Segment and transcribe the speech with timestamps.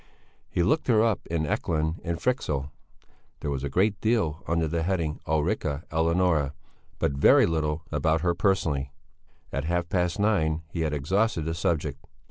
[0.49, 2.71] He looked her up in Ekelund and Fryxell.
[3.41, 6.55] There was a great deal under the heading Ulrica Eleonora,
[6.97, 8.93] but very little about her personally.
[9.51, 12.03] At half past nine he had exhausted the subject.